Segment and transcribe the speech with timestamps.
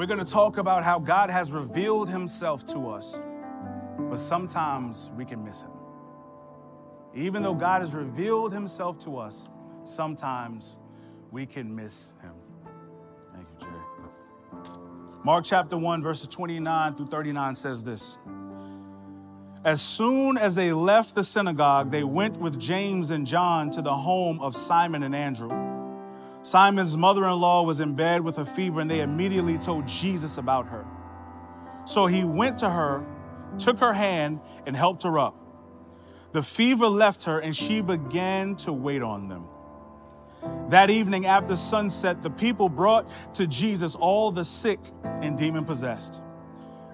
[0.00, 3.20] we're going to talk about how God has revealed himself to us,
[4.08, 5.72] but sometimes we can miss him.
[7.12, 9.50] Even though God has revealed himself to us,
[9.84, 10.78] sometimes
[11.30, 12.32] we can miss him.
[13.30, 14.78] Thank you, Jerry.
[15.22, 18.16] Mark chapter 1, verses 29 through 39 says this.
[19.66, 23.94] As soon as they left the synagogue, they went with James and John to the
[23.94, 25.59] home of Simon and Andrew.
[26.42, 30.38] Simon's mother in law was in bed with a fever, and they immediately told Jesus
[30.38, 30.86] about her.
[31.84, 33.06] So he went to her,
[33.58, 35.36] took her hand, and helped her up.
[36.32, 39.44] The fever left her, and she began to wait on them.
[40.68, 46.22] That evening after sunset, the people brought to Jesus all the sick and demon possessed.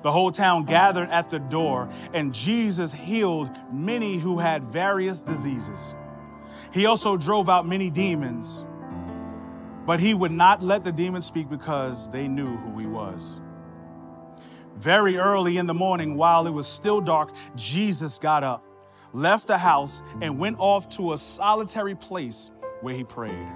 [0.02, 5.96] The whole town gathered at the door, and Jesus healed many who had various diseases.
[6.72, 8.66] He also drove out many demons,
[9.86, 13.40] but he would not let the demons speak because they knew who he was.
[14.76, 18.62] Very early in the morning, while it was still dark, Jesus got up,
[19.12, 22.50] left the house, and went off to a solitary place
[22.82, 23.46] where he prayed.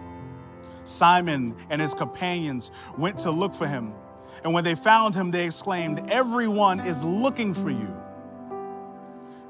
[0.85, 3.93] Simon and his companions went to look for him.
[4.45, 7.95] And when they found him, they exclaimed, Everyone is looking for you.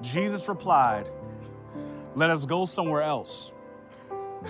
[0.02, 1.08] Jesus replied,
[2.16, 3.52] Let us go somewhere else,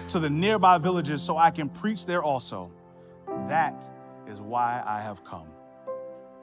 [0.08, 2.72] to the nearby villages, so I can preach there also.
[3.48, 3.88] That
[4.28, 5.46] is why I have come.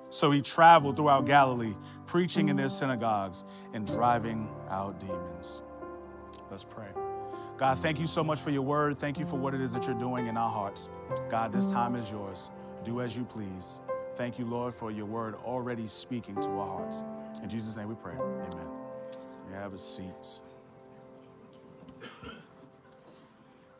[0.09, 5.64] So he traveled throughout Galilee, preaching in their synagogues and driving out demons.
[6.50, 6.88] Let's pray.
[7.58, 8.98] God, thank you so much for your word.
[8.98, 10.89] Thank you for what it is that you're doing in our hearts.
[11.30, 12.52] God, this time is yours.
[12.84, 13.80] Do as you please.
[14.16, 17.04] Thank you, Lord, for your word already speaking to our hearts.
[17.44, 18.14] In Jesus' name we pray.
[18.14, 18.67] Amen.
[19.50, 20.39] You have a seat.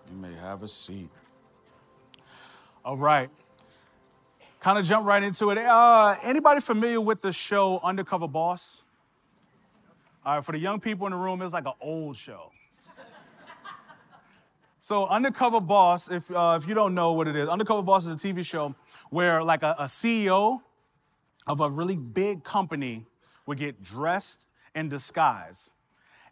[0.10, 1.10] You may have a seat.
[2.86, 3.30] All right.
[4.60, 5.58] Kind of jump right into it.
[5.58, 8.84] Uh, anybody familiar with the show Undercover Boss?
[10.26, 12.52] All right, for the young people in the room, it's like an old show.
[14.88, 18.12] So, Undercover Boss, if, uh, if you don't know what it is, Undercover Boss is
[18.12, 18.74] a TV show
[19.10, 20.62] where, like, a, a CEO
[21.46, 23.06] of a really big company
[23.46, 25.74] would get dressed in disguise.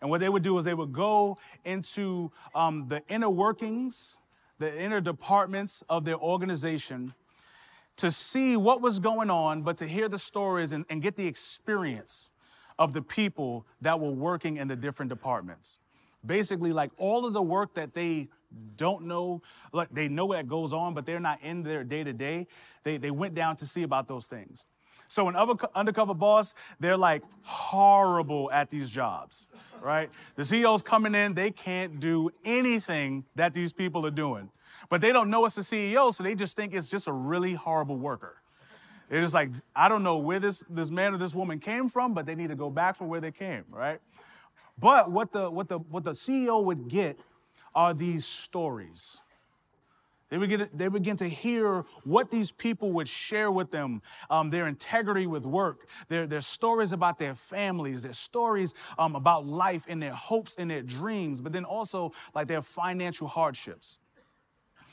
[0.02, 4.18] And what they would do is they would go into um, the inner workings,
[4.60, 7.14] the inner departments of their organization
[7.98, 11.28] to see what was going on, but to hear the stories and, and get the
[11.28, 12.32] experience
[12.78, 15.80] of the people that were working in the different departments.
[16.26, 18.30] Basically, like all of the work that they
[18.76, 19.42] don't know,
[19.72, 22.48] like they know what goes on, but they're not in their day to day.
[22.84, 24.66] They they went down to see about those things.
[25.08, 29.48] So in undercover boss, they're like horrible at these jobs,
[29.82, 30.10] right?
[30.36, 34.50] The CEO's coming in, they can't do anything that these people are doing.
[34.90, 37.54] But they don't know it's the CEO, so they just think it's just a really
[37.54, 38.42] horrible worker.
[39.10, 42.14] They're just like, I don't know where this, this man or this woman came from,
[42.14, 44.00] but they need to go back from where they came, right?
[44.78, 47.18] But what the what the what the CEO would get
[47.74, 49.20] are these stories.
[50.30, 54.68] They begin, they begin to hear what these people would share with them, um, their
[54.68, 60.02] integrity with work, their, their stories about their families, their stories um, about life and
[60.02, 64.00] their hopes and their dreams, but then also like their financial hardships.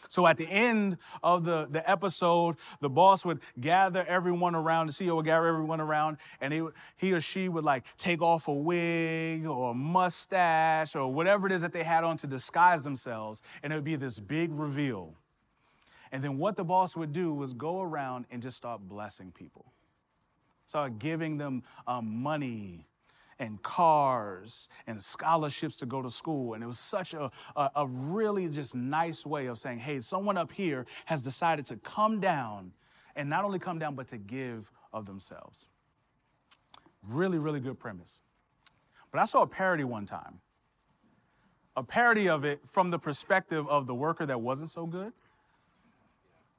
[0.09, 4.93] So at the end of the, the episode, the boss would gather everyone around, the
[4.93, 6.63] CEO would gather everyone around, and he,
[6.99, 11.53] he or she would like take off a wig or a mustache or whatever it
[11.53, 15.15] is that they had on to disguise themselves, and it would be this big reveal.
[16.13, 19.73] And then what the boss would do was go around and just start blessing people.
[20.67, 22.87] Start giving them um, money
[23.39, 26.55] and cars and scholarships to go to school.
[26.55, 30.37] And it was such a, a, a, really just nice way of saying, hey, someone
[30.37, 32.73] up here has decided to come down
[33.17, 35.67] and not only come down, but to give of themselves.
[37.09, 38.23] Really, really good premise.
[39.11, 40.41] But I saw a parody one time.
[41.75, 45.13] A parody of it from the perspective of the worker that wasn't so good.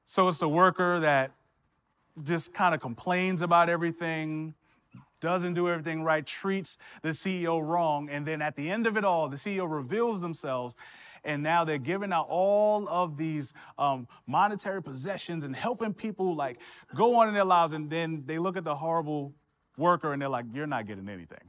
[0.06, 1.32] So it's the worker that
[2.24, 4.54] just kind of complains about everything,
[5.20, 9.06] doesn't do everything right, treats the CEO wrong, and then at the end of it
[9.06, 10.76] all, the CEO reveals themselves
[11.26, 16.60] and now they're giving out all of these um, monetary possessions and helping people like
[16.94, 19.34] go on in their lives and then they look at the horrible
[19.78, 21.40] worker and they're like you're not getting anything.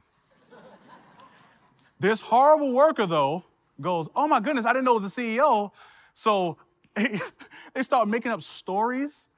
[1.98, 3.44] This horrible worker though
[3.80, 5.70] goes oh my goodness i didn't know it was the ceo
[6.14, 6.56] so
[6.94, 9.28] they start making up stories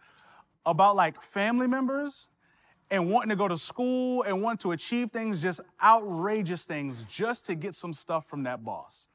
[0.65, 2.29] about like family members
[2.91, 7.47] and wanting to go to school and wanting to achieve things, just outrageous things, just
[7.47, 9.09] to get some stuff from that boss.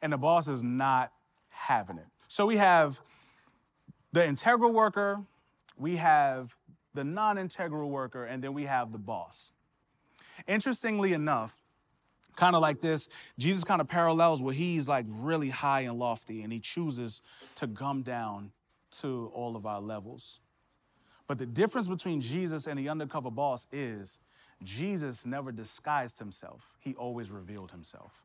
[0.00, 1.12] And the boss is not
[1.48, 2.06] having it.
[2.28, 3.00] So we have
[4.12, 5.22] the integral worker,
[5.76, 6.54] we have
[6.94, 9.52] the non integral worker, and then we have the boss.
[10.46, 11.61] Interestingly enough,
[12.36, 13.08] kind of like this,
[13.38, 17.22] Jesus kind of parallels where he's like really high and lofty, and he chooses
[17.56, 18.52] to come down
[18.92, 20.40] to all of our levels.
[21.26, 24.18] But the difference between Jesus and the undercover boss is
[24.62, 28.24] Jesus never disguised himself, he always revealed himself.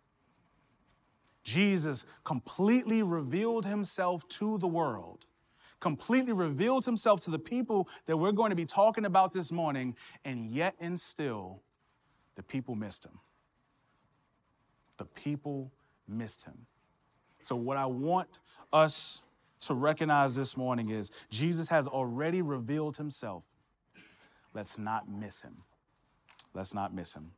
[1.44, 5.25] Jesus completely revealed himself to the world,
[5.80, 9.95] completely revealed himself to the people that we're going to be talking about this morning,
[10.25, 11.62] and yet and still,
[12.36, 13.19] the people missed him.
[14.97, 15.71] The people
[16.07, 16.65] missed him.
[17.41, 18.27] So, what I want
[18.73, 19.23] us
[19.61, 23.44] to recognize this morning is Jesus has already revealed himself.
[24.53, 25.55] Let's not miss him.
[26.53, 27.31] Let's not miss him.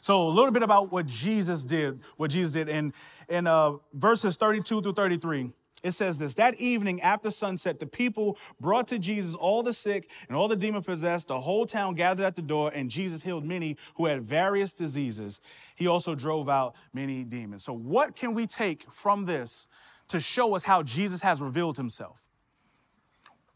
[0.00, 2.92] So, a little bit about what Jesus did, what Jesus did in,
[3.28, 5.50] in uh, verses 32 through 33.
[5.82, 10.10] It says this That evening after sunset, the people brought to Jesus all the sick
[10.28, 11.28] and all the demon possessed.
[11.28, 15.40] The whole town gathered at the door, and Jesus healed many who had various diseases.
[15.74, 17.64] He also drove out many demons.
[17.64, 19.68] So, what can we take from this
[20.08, 22.28] to show us how Jesus has revealed himself?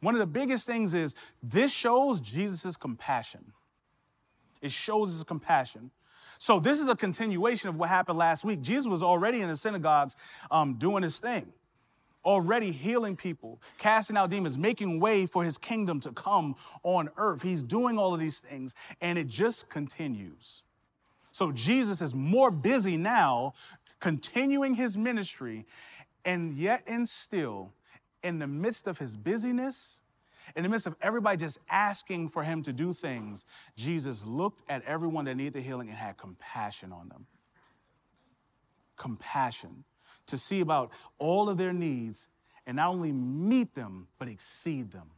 [0.00, 3.52] One of the biggest things is this shows Jesus' compassion.
[4.62, 5.90] It shows his compassion.
[6.38, 8.60] So, this is a continuation of what happened last week.
[8.60, 10.16] Jesus was already in the synagogues
[10.50, 11.52] um, doing his thing,
[12.26, 17.40] already healing people, casting out demons, making way for his kingdom to come on earth.
[17.40, 20.62] He's doing all of these things, and it just continues.
[21.30, 23.54] So, Jesus is more busy now,
[24.00, 25.64] continuing his ministry,
[26.24, 27.72] and yet and still,
[28.22, 30.00] in the midst of his busyness,
[30.56, 33.44] in the midst of everybody just asking for him to do things,
[33.76, 37.26] Jesus looked at everyone that needed healing and had compassion on them.
[38.96, 39.84] Compassion
[40.26, 42.28] to see about all of their needs
[42.66, 45.10] and not only meet them, but exceed them.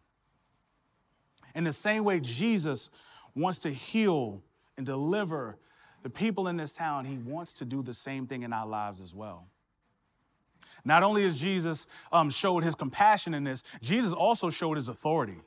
[1.54, 2.90] In the same way, Jesus
[3.34, 4.42] wants to heal
[4.76, 5.58] and deliver
[6.02, 9.00] the people in this town, he wants to do the same thing in our lives
[9.00, 9.48] as well.
[10.84, 15.38] Not only has Jesus um, showed his compassion in this, Jesus also showed his authority.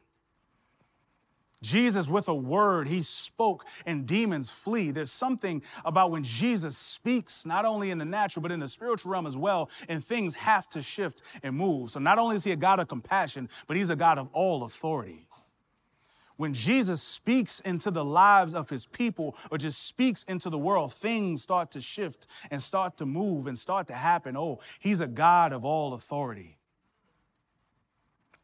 [1.61, 4.89] Jesus, with a word, he spoke and demons flee.
[4.89, 9.11] There's something about when Jesus speaks, not only in the natural, but in the spiritual
[9.11, 11.91] realm as well, and things have to shift and move.
[11.91, 14.63] So not only is he a God of compassion, but he's a God of all
[14.63, 15.27] authority.
[16.37, 20.91] When Jesus speaks into the lives of his people or just speaks into the world,
[20.91, 24.35] things start to shift and start to move and start to happen.
[24.35, 26.57] Oh, he's a God of all authority.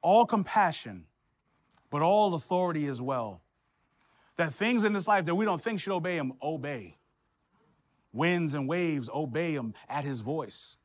[0.03, 1.05] All compassion,
[1.89, 3.41] but all authority as well.
[4.35, 6.97] That things in this life that we don't think should obey him, obey.
[8.13, 10.77] Winds and waves obey him at his voice.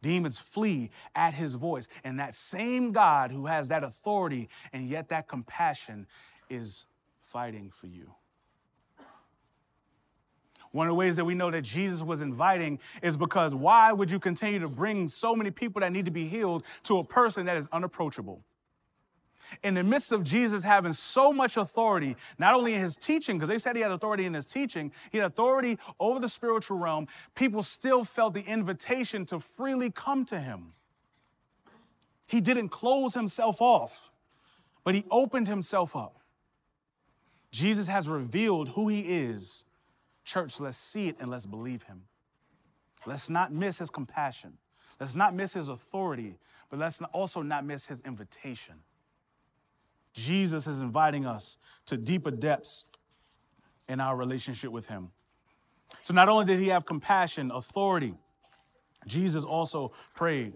[0.00, 1.88] Demons flee at his voice.
[2.04, 6.06] And that same God who has that authority and yet that compassion
[6.48, 6.86] is
[7.20, 8.14] fighting for you.
[10.70, 14.10] One of the ways that we know that Jesus was inviting is because why would
[14.10, 17.46] you continue to bring so many people that need to be healed to a person
[17.46, 18.44] that is unapproachable?
[19.62, 23.48] In the midst of Jesus having so much authority, not only in his teaching, because
[23.48, 27.06] they said he had authority in his teaching, he had authority over the spiritual realm,
[27.34, 30.72] people still felt the invitation to freely come to him.
[32.26, 34.10] He didn't close himself off,
[34.84, 36.20] but he opened himself up.
[37.50, 39.64] Jesus has revealed who he is.
[40.24, 42.02] Church, let's see it and let's believe him.
[43.06, 44.58] Let's not miss his compassion.
[45.00, 46.36] Let's not miss his authority,
[46.68, 48.74] but let's also not miss his invitation.
[50.12, 52.86] Jesus is inviting us to deeper depths
[53.88, 55.10] in our relationship with him.
[56.02, 58.14] So not only did he have compassion, authority,
[59.06, 60.54] Jesus also prayed.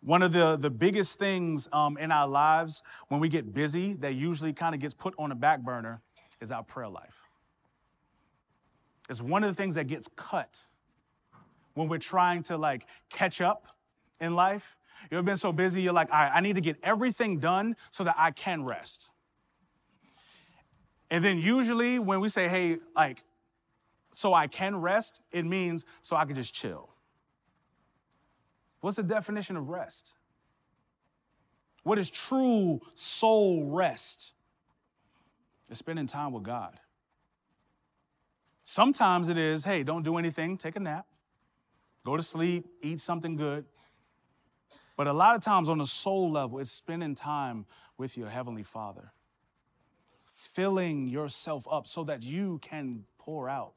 [0.00, 4.14] One of the, the biggest things um, in our lives when we get busy that
[4.14, 6.02] usually kind of gets put on the back burner
[6.40, 7.22] is our prayer life.
[9.08, 10.58] It's one of the things that gets cut
[11.74, 13.66] when we're trying to like catch up
[14.20, 14.76] in life.
[15.10, 17.76] You ever been so busy, you're like, all right, I need to get everything done
[17.90, 19.10] so that I can rest.
[21.10, 23.22] And then usually when we say, hey, like,
[24.12, 26.88] so I can rest, it means so I can just chill.
[28.80, 30.14] What's the definition of rest?
[31.82, 34.32] What is true soul rest?
[35.68, 36.78] It's spending time with God.
[38.62, 41.06] Sometimes it is, hey, don't do anything, take a nap,
[42.04, 43.66] go to sleep, eat something good.
[44.96, 47.66] But a lot of times on the soul level, it's spending time
[47.98, 49.12] with your Heavenly Father,
[50.32, 53.74] filling yourself up so that you can pour out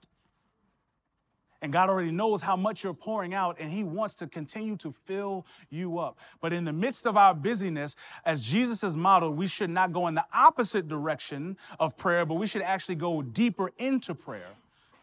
[1.62, 4.92] And God already knows how much you're pouring out, and He wants to continue to
[4.92, 6.20] fill you up.
[6.40, 7.96] But in the midst of our busyness,
[8.26, 12.36] as Jesus has modeled, we should not go in the opposite direction of prayer, but
[12.36, 14.52] we should actually go deeper into prayer.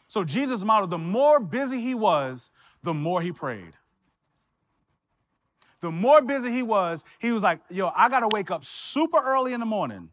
[0.07, 2.53] So Jesus modeled the more busy He was,
[2.83, 3.73] the more He prayed.
[5.85, 9.53] The more busy He was, He was like, yo, I gotta wake up super early
[9.53, 10.09] in the morning.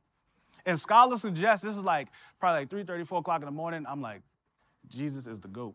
[0.65, 2.09] And scholars suggest this is like
[2.41, 3.85] probably like 3 30, 4 o'clock in the morning.
[3.87, 4.21] I'm like,
[4.89, 5.73] Jesus is the GOAT.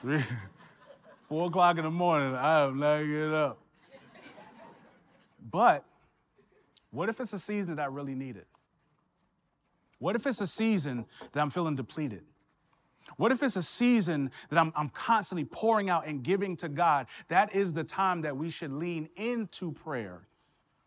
[0.00, 0.24] Three,
[1.28, 3.58] four o'clock in the morning, I am not getting up.
[5.48, 5.84] But
[6.90, 8.48] what if it's a season that I really need it?
[10.00, 12.24] What if it's a season that I'm feeling depleted?
[13.16, 17.06] What if it's a season that I'm, I'm constantly pouring out and giving to God?
[17.28, 20.22] That is the time that we should lean into prayer.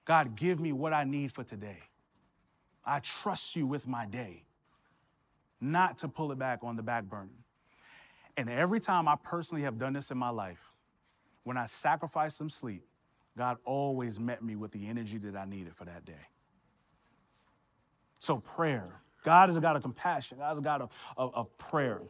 [0.06, 1.80] God, give me what I need for today.
[2.86, 4.44] I trust you with my day,
[5.60, 7.30] not to pull it back on the back burner.
[8.38, 10.60] And every time I personally have done this in my life,
[11.44, 12.84] when I sacrificed some sleep,
[13.38, 16.14] God always met me with the energy that I needed for that day.
[18.20, 19.02] So, prayer.
[19.26, 22.02] God is a God of compassion, God is a God of, of, of prayer.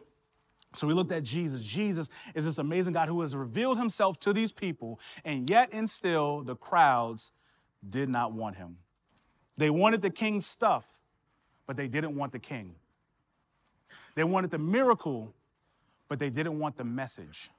[0.73, 1.63] So we looked at Jesus.
[1.63, 5.89] Jesus is this amazing God who has revealed himself to these people, and yet and
[5.89, 7.31] still the crowds
[7.87, 8.77] did not want him.
[9.57, 10.85] They wanted the king's stuff,
[11.65, 12.75] but they didn't want the king.
[14.15, 15.33] They wanted the miracle,
[16.09, 17.49] but they didn't want the message.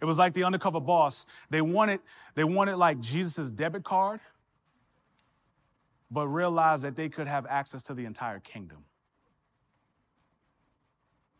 [0.00, 1.26] It was like the undercover boss.
[1.50, 2.00] They wanted,
[2.34, 4.20] they wanted like Jesus' debit card,
[6.10, 8.84] but realized that they could have access to the entire kingdom.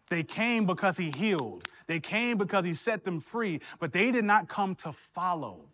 [0.09, 1.69] They came because he healed.
[1.87, 5.67] They came because he set them free, but they did not come to follow.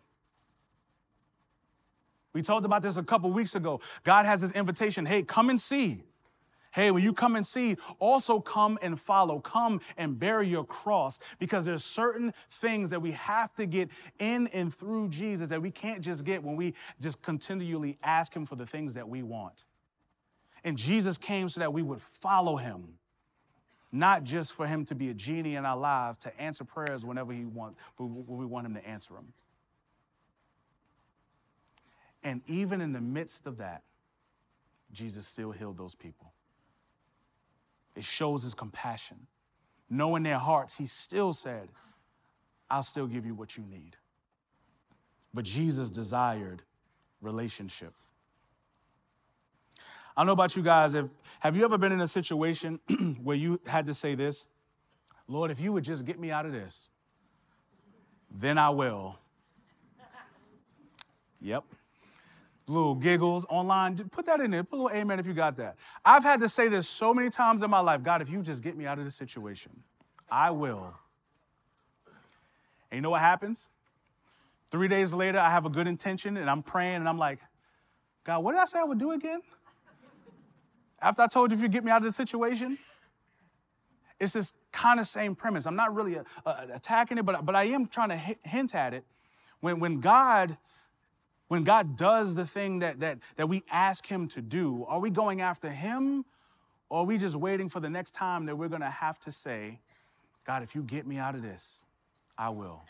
[2.33, 3.81] We talked about this a couple weeks ago.
[4.03, 6.03] God has this invitation hey, come and see.
[6.77, 9.39] Hey, when you come and see, also come and follow.
[9.39, 14.45] Come and bear your cross because there's certain things that we have to get in
[14.49, 18.55] and through Jesus that we can't just get when we just continually ask Him for
[18.55, 19.65] the things that we want.
[20.63, 22.99] And Jesus came so that we would follow Him,
[23.91, 27.33] not just for Him to be a genie in our lives to answer prayers whenever
[27.33, 29.33] He wants, when we want Him to answer them.
[32.21, 33.81] And even in the midst of that,
[34.91, 36.33] Jesus still healed those people.
[37.97, 39.17] It shows his compassion.
[39.89, 41.69] Knowing their hearts, he still said,
[42.69, 43.97] I'll still give you what you need.
[45.33, 46.61] But Jesus desired
[47.21, 47.93] relationship.
[50.15, 50.93] I don't know about you guys.
[50.93, 52.79] If, have you ever been in a situation
[53.23, 54.47] where you had to say this?
[55.27, 56.89] Lord, if you would just get me out of this,
[58.29, 59.17] then I will.
[61.41, 61.63] Yep
[62.67, 63.95] little giggles online.
[63.95, 64.63] Put that in there.
[64.63, 65.77] Put a little amen if you got that.
[66.05, 68.63] I've had to say this so many times in my life God, if you just
[68.63, 69.71] get me out of this situation,
[70.29, 70.93] I will.
[72.91, 73.69] And you know what happens?
[74.69, 77.39] Three days later, I have a good intention and I'm praying and I'm like,
[78.23, 79.41] God, what did I say I would do again?
[81.01, 82.77] After I told you if you get me out of this situation?
[84.19, 85.67] It's this kind of same premise.
[85.67, 88.93] I'm not really uh, uh, attacking it, but, but I am trying to hint at
[88.93, 89.05] it.
[89.59, 90.57] When, when God
[91.47, 95.09] when God does the thing that, that, that we ask Him to do, are we
[95.09, 96.25] going after Him
[96.89, 99.31] or are we just waiting for the next time that we're going to have to
[99.31, 99.79] say,
[100.45, 101.83] God, if you get me out of this,
[102.37, 102.83] I will?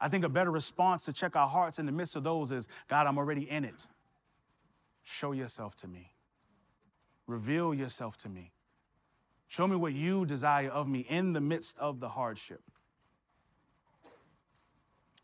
[0.00, 2.68] I think a better response to check our hearts in the midst of those is
[2.88, 3.86] God, I'm already in it.
[5.02, 6.12] Show yourself to me,
[7.26, 8.52] reveal yourself to me.
[9.48, 12.60] Show me what you desire of me in the midst of the hardship.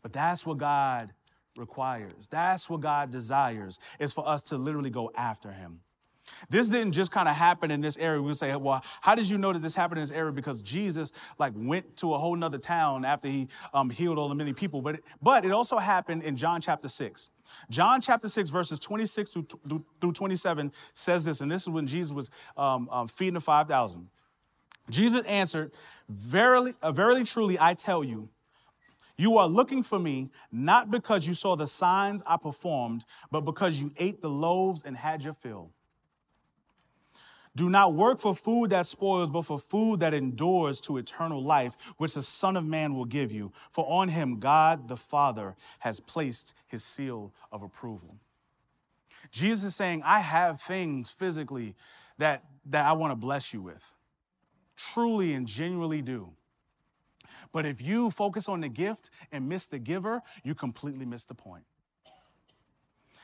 [0.05, 1.11] But that's what God
[1.57, 2.27] requires.
[2.29, 5.79] That's what God desires is for us to literally go after him.
[6.47, 8.21] This didn't just kind of happen in this area.
[8.21, 10.31] We say, well, how did you know that this happened in this area?
[10.31, 14.35] Because Jesus like went to a whole nother town after he um, healed all the
[14.35, 14.79] many people.
[14.79, 17.31] But it, but it also happened in John chapter 6.
[17.71, 19.47] John chapter 6, verses 26 through,
[19.99, 24.07] through 27 says this, and this is when Jesus was um, um, feeding the 5,000.
[24.91, 25.71] Jesus answered,
[26.07, 28.29] Verily, uh, verily, truly, I tell you,
[29.17, 33.81] you are looking for me not because you saw the signs I performed, but because
[33.81, 35.71] you ate the loaves and had your fill.
[37.55, 41.77] Do not work for food that spoils, but for food that endures to eternal life,
[41.97, 43.53] which the Son of Man will give you.
[43.71, 48.17] For on him God the Father has placed his seal of approval.
[49.31, 51.75] Jesus is saying, I have things physically
[52.17, 53.93] that, that I want to bless you with.
[54.75, 56.33] Truly and genuinely do.
[57.55, 61.35] But if you focus on the gift and miss the giver, you completely miss the
[61.35, 61.63] point.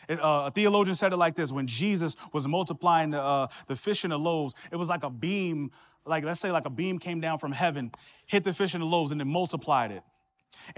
[0.07, 3.75] It, uh, a theologian said it like this when Jesus was multiplying the, uh, the
[3.75, 5.71] fish and the loaves, it was like a beam
[6.05, 7.91] like let's say like a beam came down from heaven,
[8.25, 10.01] hit the fish and the loaves, and then multiplied it.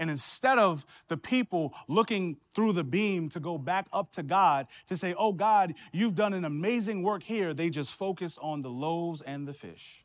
[0.00, 4.66] And instead of the people looking through the beam to go back up to God
[4.88, 8.70] to say, Oh God, you've done an amazing work here, they just focused on the
[8.70, 10.04] loaves and the fish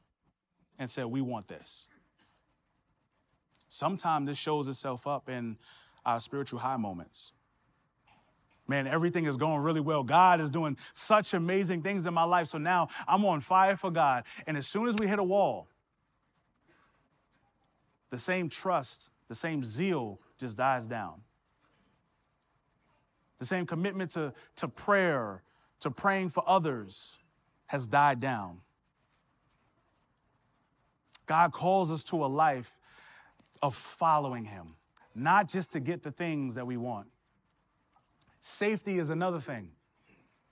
[0.77, 1.87] and said, We want this.
[3.69, 5.57] Sometimes this shows itself up in
[6.05, 7.31] our spiritual high moments.
[8.67, 10.03] Man, everything is going really well.
[10.03, 12.49] God is doing such amazing things in my life.
[12.49, 14.25] So now I'm on fire for God.
[14.45, 15.67] And as soon as we hit a wall,
[18.11, 21.21] the same trust the same zeal just dies down.
[23.37, 25.43] The same commitment to, to prayer,
[25.79, 27.17] to praying for others,
[27.67, 28.59] has died down.
[31.27, 32.79] God calls us to a life
[33.61, 34.75] of following Him,
[35.15, 37.07] not just to get the things that we want.
[38.41, 39.69] Safety is another thing.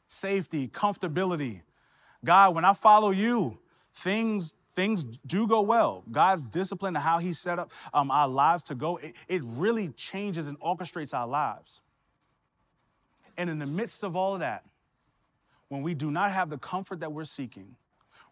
[0.07, 1.61] Safety, comfortability.
[2.23, 3.59] God, when I follow you,
[3.93, 6.03] things things do go well.
[6.11, 9.89] God's discipline and how He set up um, our lives to go, it, it really
[9.89, 11.81] changes and orchestrates our lives.
[13.37, 14.63] And in the midst of all of that,
[15.69, 17.75] when we do not have the comfort that we're seeking,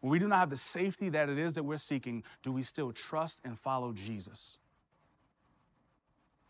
[0.01, 2.61] when we do not have the safety that it is that we're seeking, do we
[2.61, 4.59] still trust and follow Jesus?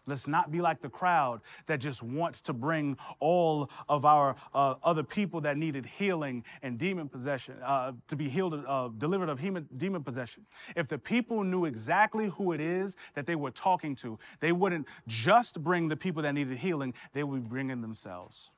[0.08, 4.76] Let's not be like the crowd that just wants to bring all of our uh,
[4.84, 9.40] other people that needed healing and demon possession uh, to be healed, uh, delivered of
[9.78, 10.46] demon possession.
[10.76, 14.88] If the people knew exactly who it is that they were talking to, they wouldn't
[15.08, 18.52] just bring the people that needed healing, they would be bringing themselves.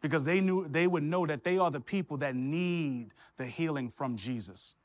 [0.00, 3.90] Because they knew they would know that they are the people that need the healing
[3.90, 4.76] from Jesus,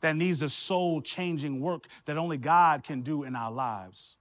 [0.00, 4.17] that needs the soul changing work that only God can do in our lives.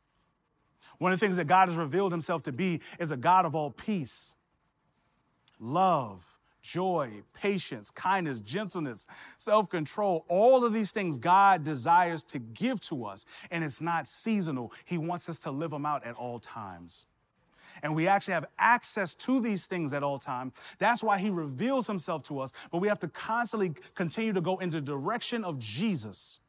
[0.98, 3.56] One of the things that God has revealed himself to be is a God of
[3.56, 4.34] all peace,
[5.60, 6.26] love,
[6.62, 10.26] joy, patience, kindness, gentleness, self control.
[10.28, 14.74] All of these things God desires to give to us, and it's not seasonal.
[14.86, 17.06] He wants us to live them out at all times.
[17.84, 20.54] And we actually have access to these things at all times.
[20.80, 24.58] That's why he reveals himself to us, but we have to constantly continue to go
[24.58, 26.40] in the direction of Jesus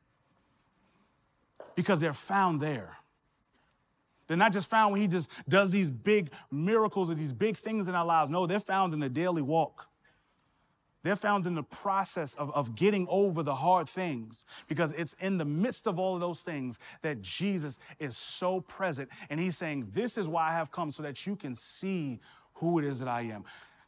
[1.74, 2.96] because they're found there.
[4.28, 7.88] They're not just found when he just does these big miracles or these big things
[7.88, 8.30] in our lives.
[8.30, 9.88] No, they're found in the daily walk.
[11.02, 15.38] They're found in the process of, of getting over the hard things because it's in
[15.38, 19.08] the midst of all of those things that Jesus is so present.
[19.30, 22.20] And he's saying, This is why I have come so that you can see
[22.54, 23.44] who it is that I am.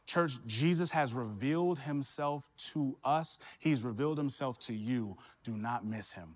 [0.07, 5.17] Church, Jesus has revealed himself to us, he's revealed himself to you.
[5.43, 6.35] Do not miss him.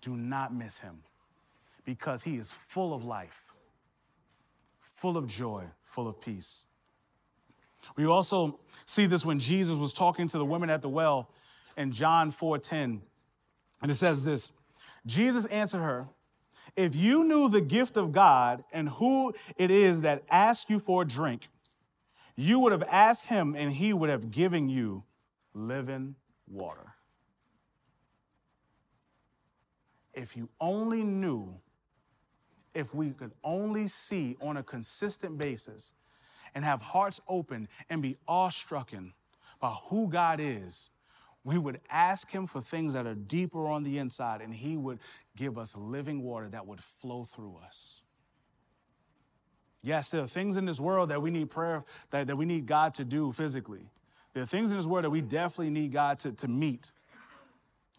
[0.00, 1.02] Do not miss him
[1.88, 3.54] because he is full of life,
[4.96, 6.66] full of joy, full of peace.
[7.96, 11.30] We also see this when Jesus was talking to the women at the well
[11.78, 13.00] in John 4:10.
[13.80, 14.52] And it says this,
[15.06, 16.10] Jesus answered her,
[16.76, 21.00] "If you knew the gift of God and who it is that asks you for
[21.00, 21.48] a drink,
[22.36, 25.04] you would have asked him and he would have given you
[25.54, 26.96] living water."
[30.12, 31.58] If you only knew
[32.78, 35.94] if we could only see on a consistent basis
[36.54, 38.92] and have hearts open and be awestruck
[39.60, 40.90] by who God is,
[41.44, 44.98] we would ask Him for things that are deeper on the inside, and He would
[45.36, 48.02] give us living water that would flow through us.
[49.82, 52.66] Yes, there are things in this world that we need prayer, that, that we need
[52.66, 53.90] God to do physically.
[54.34, 56.92] There are things in this world that we definitely need God to, to meet.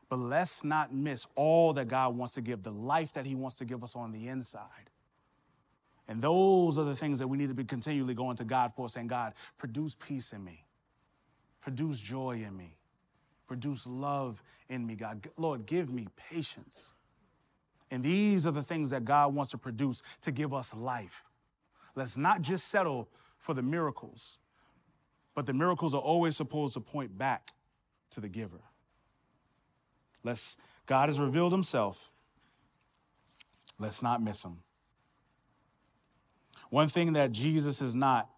[0.09, 3.57] But let's not miss all that God wants to give, the life that He wants
[3.57, 4.89] to give us on the inside.
[6.07, 8.89] And those are the things that we need to be continually going to God for,
[8.89, 10.65] saying, God, produce peace in me,
[11.61, 12.75] produce joy in me,
[13.47, 15.27] produce love in me, God.
[15.37, 16.93] Lord, give me patience.
[17.91, 21.23] And these are the things that God wants to produce to give us life.
[21.95, 24.39] Let's not just settle for the miracles,
[25.35, 27.51] but the miracles are always supposed to point back
[28.11, 28.61] to the giver.
[30.23, 32.11] Let's, God has revealed himself.
[33.79, 34.57] Let's not miss him.
[36.69, 38.29] One thing that Jesus is not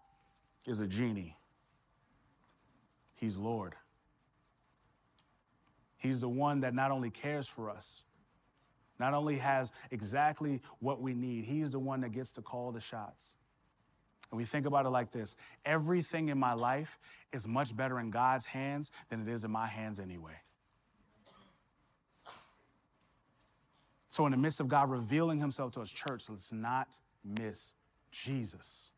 [0.66, 1.36] is a genie.
[3.16, 3.74] He's Lord.
[5.98, 8.04] He's the one that not only cares for us,
[8.98, 12.80] not only has exactly what we need, He's the one that gets to call the
[12.80, 13.36] shots.
[14.30, 16.98] And we think about it like this everything in my life
[17.32, 20.40] is much better in God's hands than it is in my hands anyway.
[24.12, 26.86] So, in the midst of God revealing himself to his church, let's not
[27.24, 27.72] miss
[28.10, 28.90] Jesus.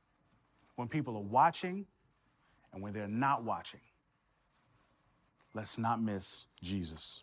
[0.74, 1.86] When people are watching
[2.72, 3.78] and when they're not watching,
[5.54, 7.22] let's not miss Jesus.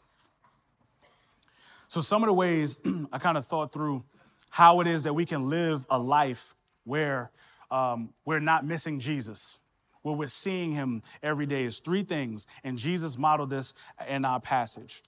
[1.90, 2.80] So, some of the ways
[3.12, 4.06] I kind of thought through
[4.50, 7.30] how it is that we can live a life where
[7.72, 9.60] um, we're not missing Jesus,
[10.02, 12.48] where we're seeing him every day is three things.
[12.64, 13.74] And Jesus modeled this
[14.08, 15.04] in our passage.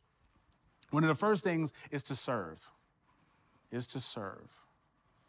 [0.93, 2.69] One of the first things is to serve,
[3.73, 4.61] is to serve.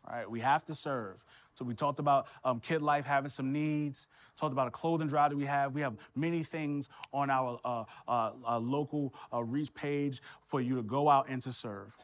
[0.07, 1.17] All right, we have to serve.
[1.55, 4.09] So we talked about um, kid life having some needs.
[4.37, 5.73] Talked about a clothing drive that we have.
[5.73, 10.77] We have many things on our uh, uh, uh, local uh, reach page for you
[10.77, 11.97] to go out and to serve.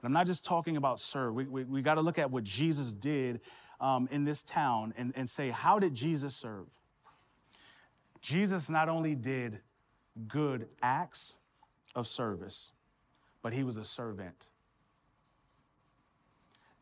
[0.00, 1.34] But I'm not just talking about serve.
[1.34, 3.40] We, we, we got to look at what Jesus did
[3.80, 6.66] um, in this town and, and say, how did Jesus serve?
[8.22, 9.58] Jesus not only did
[10.26, 11.36] good acts
[11.94, 12.72] of service,
[13.42, 14.48] but he was a servant.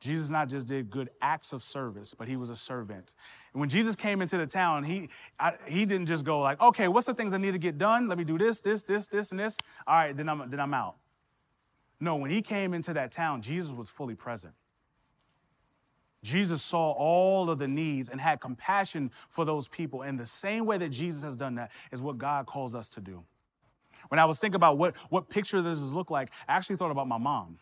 [0.05, 3.15] Jesus not just did good acts of service, but he was a servant.
[3.55, 5.09] And when Jesus came into the town, he,
[5.41, 8.07] I, he didn't just go like, okay, what's the things I need to get done?
[8.07, 9.59] Let me do this, this, this, this, and this.
[9.87, 10.97] All right, then I'm, then I'm out.
[12.01, 14.53] No, when he came into that town, Jesus was fully present.
[16.23, 20.03] Jesus saw all of the needs and had compassion for those people.
[20.03, 23.01] And the same way that Jesus has done that is what God calls us to
[23.01, 23.25] do.
[24.09, 26.91] When I was thinking about what, what picture this is look like, I actually thought
[26.91, 27.57] about my mom.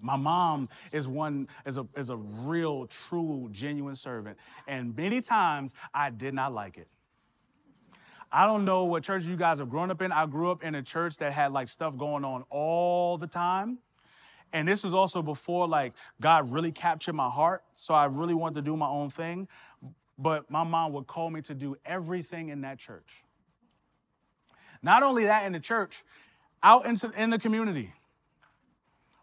[0.00, 4.38] My mom is one is a is a real, true, genuine servant.
[4.66, 6.88] And many times I did not like it.
[8.30, 10.12] I don't know what church you guys have grown up in.
[10.12, 13.78] I grew up in a church that had like stuff going on all the time.
[14.52, 17.62] And this was also before like God really captured my heart.
[17.74, 19.48] So I really wanted to do my own thing.
[20.18, 23.24] But my mom would call me to do everything in that church.
[24.82, 26.04] Not only that in the church,
[26.62, 27.92] out into in the community.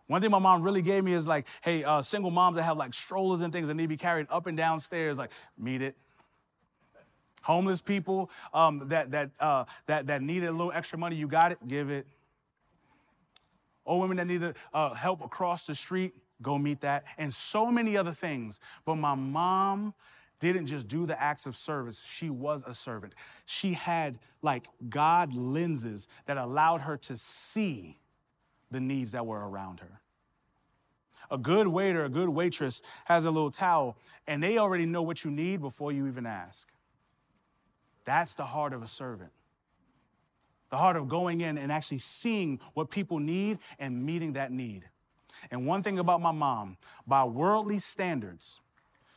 [0.07, 2.77] One thing my mom really gave me is like, hey, uh, single moms that have
[2.77, 5.81] like strollers and things that need to be carried up and down stairs, like, meet
[5.81, 5.95] it.
[7.41, 11.51] Homeless people um, that, that, uh, that, that needed a little extra money, you got
[11.51, 12.05] it, give it.
[13.85, 17.05] Old women that needed uh, help across the street, go meet that.
[17.17, 18.59] And so many other things.
[18.83, 19.93] But my mom
[20.39, 23.15] didn't just do the acts of service, she was a servant.
[23.45, 27.97] She had like God lenses that allowed her to see
[28.71, 30.01] the needs that were around her.
[31.31, 33.97] A good waiter, a good waitress has a little towel,
[34.27, 36.69] and they already know what you need before you even ask.
[38.05, 39.31] That's the heart of a servant.
[40.69, 44.83] The heart of going in and actually seeing what people need and meeting that need.
[45.51, 48.61] And one thing about my mom, by worldly standards,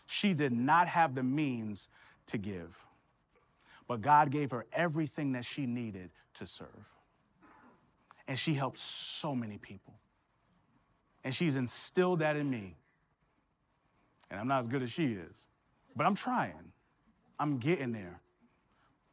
[0.06, 1.90] she did not have the means
[2.26, 2.78] to give.
[3.86, 6.97] But God gave her everything that she needed to serve.
[8.28, 9.94] And she helped so many people.
[11.24, 12.76] And she's instilled that in me.
[14.30, 15.48] And I'm not as good as she is,
[15.96, 16.72] but I'm trying.
[17.40, 18.20] I'm getting there.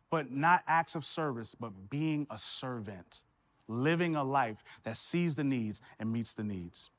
[0.09, 3.23] But not acts of service, but being a servant,
[3.67, 6.91] living a life that sees the needs and meets the needs.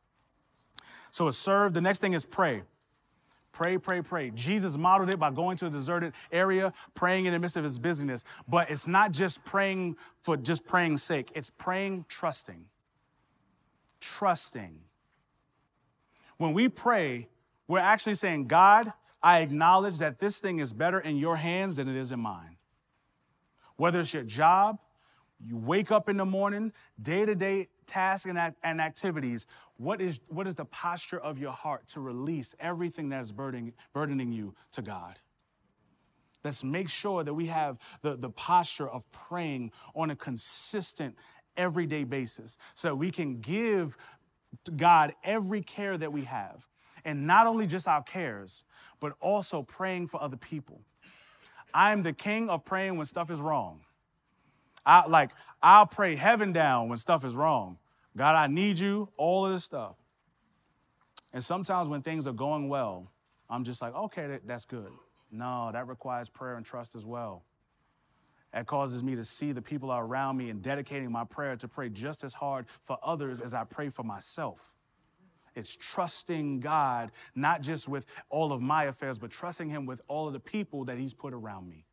[1.10, 2.62] So, a serve, the next thing is pray.
[3.56, 4.30] Pray, pray, pray.
[4.34, 7.78] Jesus modeled it by going to a deserted area, praying in the midst of his
[7.78, 8.22] busyness.
[8.46, 12.66] But it's not just praying for just praying's sake, it's praying trusting.
[13.98, 14.78] Trusting.
[16.36, 17.28] When we pray,
[17.66, 18.92] we're actually saying, God,
[19.22, 22.58] I acknowledge that this thing is better in your hands than it is in mine.
[23.76, 24.80] Whether it's your job,
[25.42, 29.46] you wake up in the morning, day to day tasks and, and activities,
[29.78, 33.74] what is, what is the posture of your heart to release everything that is burdening,
[33.92, 35.16] burdening you to God?
[36.44, 41.16] Let's make sure that we have the, the posture of praying on a consistent,
[41.56, 43.96] everyday basis so that we can give
[44.76, 46.66] God every care that we have.
[47.04, 48.64] And not only just our cares,
[49.00, 50.80] but also praying for other people.
[51.72, 53.80] I am the king of praying when stuff is wrong.
[54.84, 55.30] I like
[55.62, 57.78] I'll pray heaven down when stuff is wrong.
[58.16, 59.96] God, I need you, all of this stuff.
[61.32, 63.10] And sometimes when things are going well,
[63.50, 64.90] I'm just like, okay, that's good.
[65.30, 67.44] No, that requires prayer and trust as well.
[68.52, 71.90] That causes me to see the people around me and dedicating my prayer to pray
[71.90, 74.76] just as hard for others as I pray for myself.
[75.54, 80.26] It's trusting God, not just with all of my affairs, but trusting Him with all
[80.26, 81.85] of the people that He's put around me.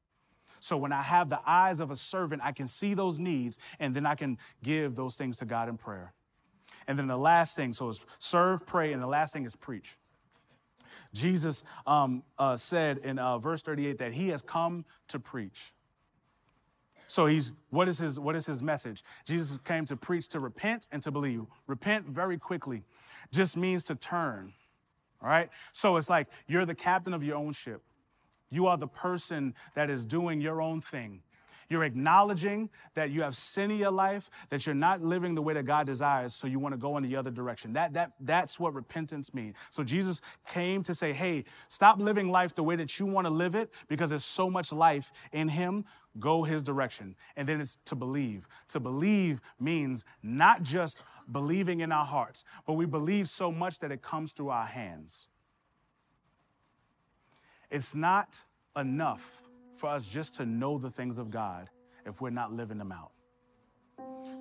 [0.64, 3.94] So when I have the eyes of a servant, I can see those needs and
[3.94, 6.14] then I can give those things to God in prayer.
[6.88, 9.98] And then the last thing, so it's serve, pray, and the last thing is preach.
[11.14, 15.74] Jesus um, uh, said in uh, verse 38 that he has come to preach.
[17.08, 19.04] So he's what is his what is his message?
[19.26, 21.42] Jesus came to preach to repent and to believe.
[21.68, 22.86] Repent very quickly
[23.34, 24.54] just means to turn.
[25.22, 25.50] All right?
[25.74, 27.82] So it's like you're the captain of your own ship.
[28.54, 31.24] You are the person that is doing your own thing.
[31.70, 35.56] You're acknowledging that you have sin in your life, that you're not living the way
[35.56, 37.74] that God desires, so you want to go in the other direction.
[37.74, 39.56] That, that, that's what repentance means.
[39.72, 43.34] So Jesus came to say, hey, stop living life the way that you want to
[43.34, 45.84] live it because there's so much life in Him.
[46.20, 47.16] Go His direction.
[47.36, 48.48] And then it's to believe.
[48.68, 53.92] To believe means not just believing in our hearts, but we believe so much that
[53.92, 55.26] it comes through our hands.
[57.74, 58.40] It's not
[58.78, 59.42] enough
[59.74, 61.72] for us just to know the things of God
[62.06, 63.12] if we're not living them out.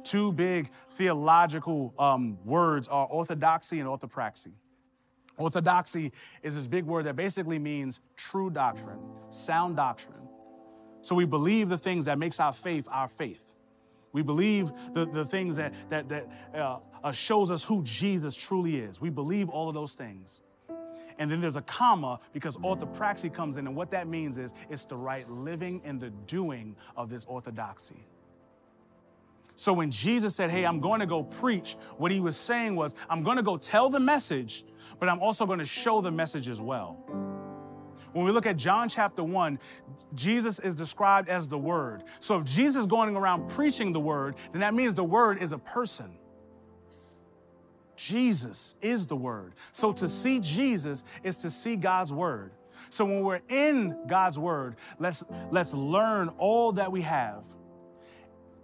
[0.04, 4.52] Two big theological um, words are orthodoxy and orthopraxy.
[5.38, 10.28] Orthodoxy is this big word that basically means true doctrine, sound doctrine.
[11.00, 13.54] So we believe the things that makes our faith our faith.
[14.12, 18.76] We believe the, the things that, that, that uh, uh, shows us who Jesus truly
[18.76, 19.00] is.
[19.00, 20.42] We believe all of those things.
[21.18, 24.84] And then there's a comma because orthopraxy comes in, and what that means is it's
[24.84, 28.06] the right living and the doing of this orthodoxy.
[29.54, 32.94] So when Jesus said, Hey, I'm going to go preach, what he was saying was,
[33.08, 34.64] I'm going to go tell the message,
[34.98, 37.04] but I'm also going to show the message as well.
[38.12, 39.58] When we look at John chapter 1,
[40.14, 42.04] Jesus is described as the Word.
[42.20, 45.52] So if Jesus is going around preaching the Word, then that means the Word is
[45.52, 46.18] a person.
[48.02, 49.52] Jesus is the Word.
[49.70, 52.50] So to see Jesus is to see God's Word.
[52.90, 57.44] So when we're in God's Word, let's, let's learn all that we have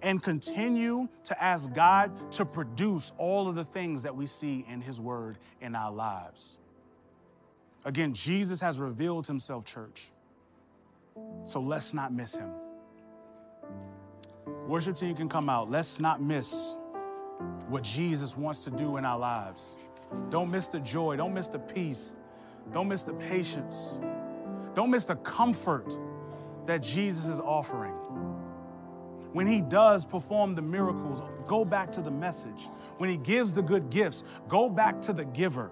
[0.02, 4.80] and continue to ask God to produce all of the things that we see in
[4.80, 6.58] His Word in our lives.
[7.84, 10.10] Again, Jesus has revealed Himself, church.
[11.44, 12.50] So let's not miss Him.
[14.66, 15.70] Worship team can come out.
[15.70, 16.74] Let's not miss
[17.68, 19.78] what Jesus wants to do in our lives.
[20.30, 21.16] Don't miss the joy.
[21.16, 22.16] Don't miss the peace.
[22.72, 23.98] Don't miss the patience.
[24.74, 25.96] Don't miss the comfort
[26.66, 27.94] that Jesus is offering.
[29.32, 32.66] When he does perform the miracles, go back to the message.
[32.98, 35.70] When he gives the good gifts, go back to the giver.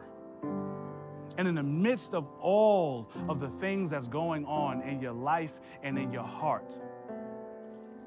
[1.38, 5.52] And in the midst of all of the things that's going on in your life
[5.83, 6.76] and in your heart,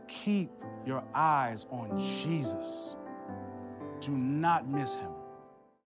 [0.07, 0.49] keep
[0.85, 2.95] your eyes on Jesus.
[4.01, 5.11] Do not miss him.